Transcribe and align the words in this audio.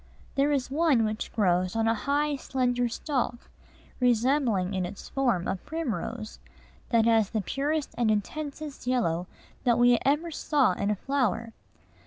There 0.33 0.51
is 0.51 0.71
one 0.71 1.05
which 1.05 1.31
grows 1.31 1.75
on 1.75 1.87
a 1.87 1.93
high, 1.93 2.35
slender 2.35 2.89
stalk, 2.89 3.51
resembling 3.99 4.73
in 4.73 4.83
its 4.83 5.09
form 5.09 5.47
a 5.47 5.57
primrose, 5.57 6.39
that 6.89 7.05
has 7.05 7.29
the 7.29 7.41
purest 7.41 7.93
and 7.99 8.09
intensest 8.09 8.87
yellow 8.87 9.27
that 9.63 9.77
we 9.77 9.99
ever 10.03 10.31
saw 10.31 10.71
in 10.73 10.89
a 10.89 10.95
flower. 10.95 11.53